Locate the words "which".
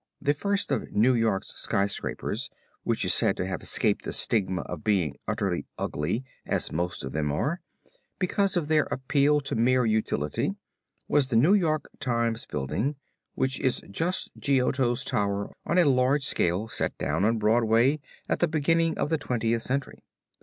2.81-3.05, 13.35-13.59